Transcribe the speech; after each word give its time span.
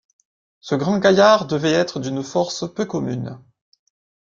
Ce 0.61 0.73
grand 0.73 0.97
gaillard 0.97 1.45
devait 1.45 1.73
être 1.73 1.99
d’une 1.99 2.23
force 2.23 2.65
peu 2.73 2.85
commune. 2.85 3.39